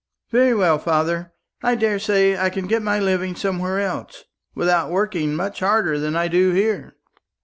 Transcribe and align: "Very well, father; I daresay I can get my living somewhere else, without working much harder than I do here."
"Very 0.31 0.55
well, 0.55 0.79
father; 0.79 1.31
I 1.61 1.75
daresay 1.75 2.35
I 2.35 2.49
can 2.49 2.65
get 2.65 2.81
my 2.81 2.97
living 2.99 3.35
somewhere 3.35 3.79
else, 3.79 4.23
without 4.55 4.89
working 4.89 5.35
much 5.35 5.59
harder 5.59 5.99
than 5.99 6.15
I 6.15 6.27
do 6.27 6.49
here." 6.53 6.95